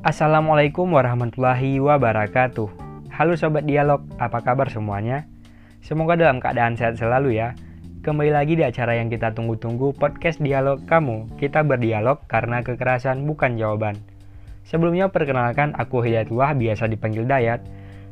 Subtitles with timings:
[0.00, 2.72] Assalamualaikum warahmatullahi wabarakatuh.
[3.12, 5.28] Halo sobat dialog, apa kabar semuanya?
[5.84, 7.52] Semoga dalam keadaan sehat selalu ya.
[8.00, 11.28] Kembali lagi di acara yang kita tunggu-tunggu podcast dialog kamu.
[11.36, 14.00] Kita berdialog karena kekerasan bukan jawaban.
[14.64, 17.60] Sebelumnya perkenalkan aku Hidayatullah biasa dipanggil Dayat.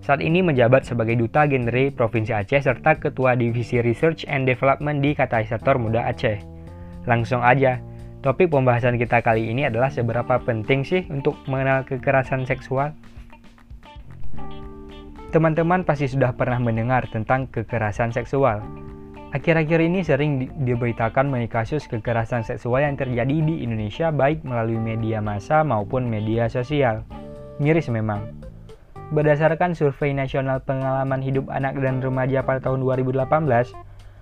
[0.00, 5.12] Saat ini menjabat sebagai Duta Genre Provinsi Aceh serta Ketua Divisi Research and Development di
[5.12, 6.40] Katalisator Muda Aceh.
[7.04, 7.76] Langsung aja,
[8.24, 12.96] Topik pembahasan kita kali ini adalah seberapa penting sih untuk mengenal kekerasan seksual?
[15.28, 18.64] Teman-teman pasti sudah pernah mendengar tentang kekerasan seksual.
[19.36, 24.80] Akhir-akhir ini sering di diberitakan mengenai kasus kekerasan seksual yang terjadi di Indonesia baik melalui
[24.80, 27.04] media massa maupun media sosial.
[27.60, 28.24] Miris memang.
[29.12, 33.20] Berdasarkan survei nasional pengalaman hidup anak dan remaja pada tahun 2018,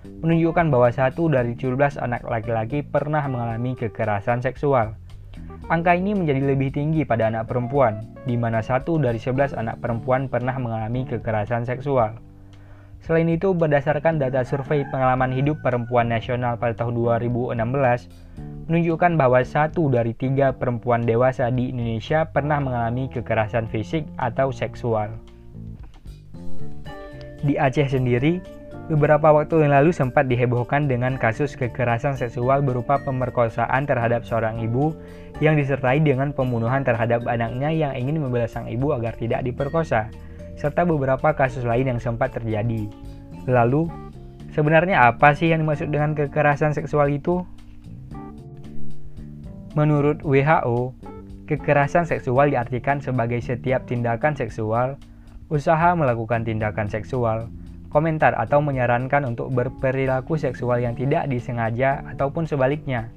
[0.03, 4.95] menunjukkan bahwa satu dari 17 anak laki-laki pernah mengalami kekerasan seksual.
[5.71, 10.27] Angka ini menjadi lebih tinggi pada anak perempuan, di mana satu dari 11 anak perempuan
[10.27, 12.19] pernah mengalami kekerasan seksual.
[13.03, 18.07] Selain itu, berdasarkan data survei pengalaman hidup perempuan nasional pada tahun 2016,
[18.71, 25.11] menunjukkan bahwa satu dari tiga perempuan dewasa di Indonesia pernah mengalami kekerasan fisik atau seksual.
[27.43, 28.39] Di Aceh sendiri,
[28.91, 34.91] Beberapa waktu yang lalu sempat dihebohkan dengan kasus kekerasan seksual berupa pemerkosaan terhadap seorang ibu
[35.39, 40.11] yang disertai dengan pembunuhan terhadap anaknya yang ingin membela sang ibu agar tidak diperkosa,
[40.59, 42.91] serta beberapa kasus lain yang sempat terjadi.
[43.47, 43.87] Lalu,
[44.51, 47.39] sebenarnya apa sih yang dimaksud dengan kekerasan seksual itu?
[49.79, 50.91] Menurut WHO,
[51.47, 54.99] kekerasan seksual diartikan sebagai setiap tindakan seksual,
[55.47, 57.47] usaha melakukan tindakan seksual,
[57.93, 63.13] komentar atau menyarankan untuk berperilaku seksual yang tidak disengaja ataupun sebaliknya.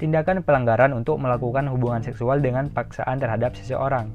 [0.00, 4.08] Tindakan pelanggaran untuk melakukan hubungan seksual dengan paksaan terhadap seseorang.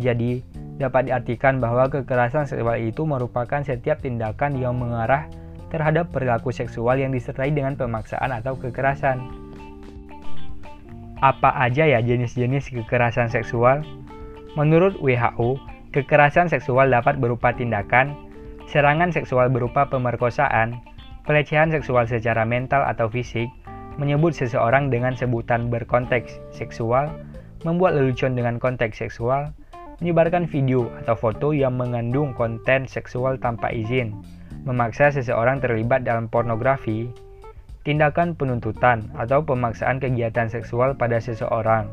[0.00, 0.40] Jadi,
[0.80, 5.28] dapat diartikan bahwa kekerasan seksual itu merupakan setiap tindakan yang mengarah
[5.68, 9.20] terhadap perilaku seksual yang disertai dengan pemaksaan atau kekerasan.
[11.24, 13.80] Apa aja ya jenis-jenis kekerasan seksual?
[14.52, 15.56] Menurut WHO,
[15.94, 18.12] kekerasan seksual dapat berupa tindakan,
[18.72, 20.80] Serangan seksual berupa pemerkosaan,
[21.28, 23.52] pelecehan seksual secara mental atau fisik,
[24.00, 27.12] menyebut seseorang dengan sebutan berkonteks seksual,
[27.68, 29.52] membuat lelucon dengan konteks seksual,
[30.00, 34.16] menyebarkan video atau foto yang mengandung konten seksual tanpa izin,
[34.64, 37.12] memaksa seseorang terlibat dalam pornografi,
[37.84, 41.92] tindakan penuntutan atau pemaksaan kegiatan seksual pada seseorang,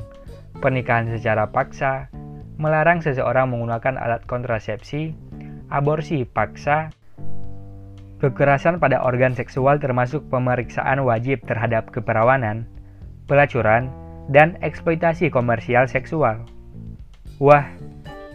[0.63, 2.07] pernikahan secara paksa,
[2.55, 5.11] melarang seseorang menggunakan alat kontrasepsi,
[5.69, 6.89] aborsi paksa,
[8.19, 12.67] kekerasan pada organ seksual termasuk pemeriksaan wajib terhadap keperawanan,
[13.29, 13.87] pelacuran,
[14.29, 16.45] dan eksploitasi komersial seksual.
[17.39, 17.65] Wah,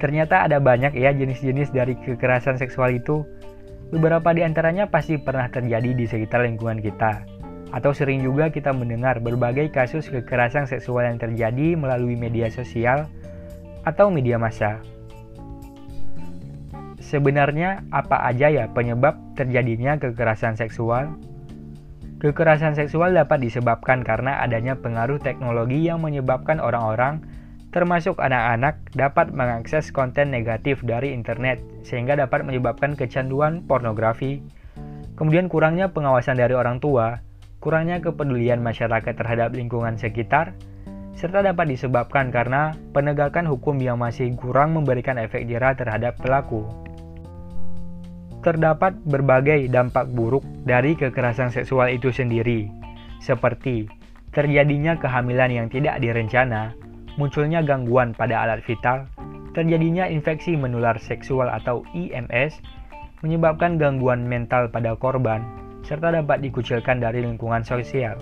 [0.00, 3.22] ternyata ada banyak ya jenis-jenis dari kekerasan seksual itu.
[3.93, 7.22] Beberapa di antaranya pasti pernah terjadi di sekitar lingkungan kita.
[7.71, 13.06] Atau sering juga kita mendengar berbagai kasus kekerasan seksual yang terjadi melalui media sosial
[13.84, 14.81] atau media massa.
[17.15, 21.15] Sebenarnya apa aja ya penyebab terjadinya kekerasan seksual?
[22.19, 27.23] Kekerasan seksual dapat disebabkan karena adanya pengaruh teknologi yang menyebabkan orang-orang,
[27.71, 34.43] termasuk anak-anak, dapat mengakses konten negatif dari internet sehingga dapat menyebabkan kecanduan pornografi.
[35.15, 37.23] Kemudian kurangnya pengawasan dari orang tua,
[37.63, 40.59] kurangnya kepedulian masyarakat terhadap lingkungan sekitar,
[41.15, 46.67] serta dapat disebabkan karena penegakan hukum yang masih kurang memberikan efek jerah terhadap pelaku
[48.44, 52.69] terdapat berbagai dampak buruk dari kekerasan seksual itu sendiri,
[53.25, 53.88] seperti
[54.37, 56.77] terjadinya kehamilan yang tidak direncana,
[57.16, 59.09] munculnya gangguan pada alat vital,
[59.56, 62.60] terjadinya infeksi menular seksual atau IMS,
[63.25, 65.41] menyebabkan gangguan mental pada korban,
[65.81, 68.21] serta dapat dikucilkan dari lingkungan sosial.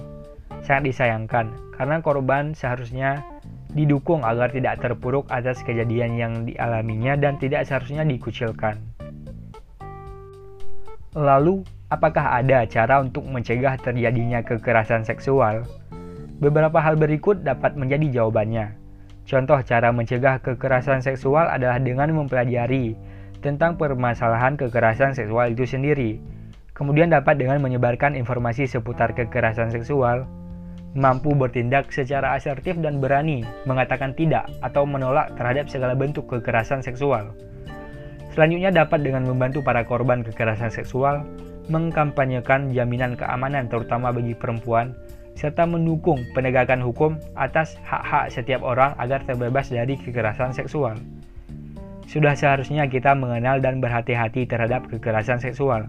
[0.62, 3.26] Sangat disayangkan karena korban seharusnya
[3.72, 8.91] didukung agar tidak terpuruk atas kejadian yang dialaminya dan tidak seharusnya dikucilkan.
[11.12, 11.60] Lalu,
[11.92, 15.60] apakah ada cara untuk mencegah terjadinya kekerasan seksual?
[16.40, 18.72] Beberapa hal berikut dapat menjadi jawabannya.
[19.28, 22.96] Contoh cara mencegah kekerasan seksual adalah dengan mempelajari
[23.44, 26.16] tentang permasalahan kekerasan seksual itu sendiri.
[26.72, 30.24] Kemudian dapat dengan menyebarkan informasi seputar kekerasan seksual,
[30.96, 37.36] mampu bertindak secara asertif dan berani mengatakan tidak atau menolak terhadap segala bentuk kekerasan seksual
[38.32, 41.20] Selanjutnya dapat dengan membantu para korban kekerasan seksual
[41.68, 44.96] mengkampanyekan jaminan keamanan terutama bagi perempuan
[45.36, 50.96] serta mendukung penegakan hukum atas hak-hak setiap orang agar terbebas dari kekerasan seksual.
[52.08, 55.88] Sudah seharusnya kita mengenal dan berhati-hati terhadap kekerasan seksual,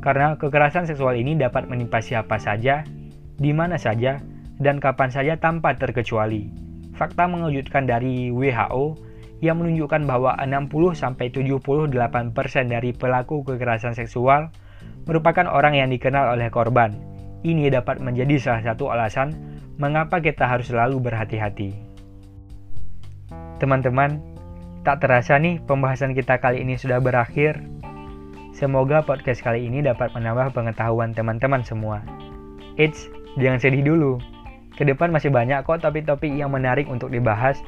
[0.00, 2.80] karena kekerasan seksual ini dapat menimpa siapa saja,
[3.36, 4.24] di mana saja,
[4.56, 6.48] dan kapan saja tanpa terkecuali.
[6.96, 9.11] Fakta mengejutkan dari WHO
[9.42, 11.18] yang menunjukkan bahwa 60-78%
[12.70, 14.54] dari pelaku kekerasan seksual
[15.02, 16.94] merupakan orang yang dikenal oleh korban.
[17.42, 19.34] Ini dapat menjadi salah satu alasan
[19.82, 21.74] mengapa kita harus selalu berhati-hati.
[23.58, 24.22] Teman-teman,
[24.86, 27.58] tak terasa nih pembahasan kita kali ini sudah berakhir.
[28.54, 31.98] Semoga podcast kali ini dapat menambah pengetahuan teman-teman semua.
[32.78, 33.10] Eits,
[33.42, 34.22] jangan sedih dulu.
[34.78, 37.58] Ke depan masih banyak kok topik-topik yang menarik untuk dibahas.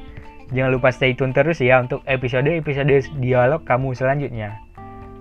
[0.53, 4.61] Jangan lupa stay tune terus ya untuk episode-episode dialog kamu selanjutnya.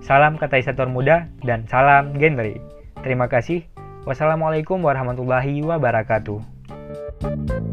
[0.04, 2.60] Salam kataisator muda dan salam genre.
[3.00, 3.64] Terima kasih.
[4.04, 7.63] Wassalamualaikum warahmatullahi wabarakatuh.